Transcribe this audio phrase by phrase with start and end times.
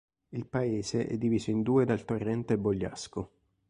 [0.29, 3.29] Il paese è diviso in due dal torrente Bogliasco.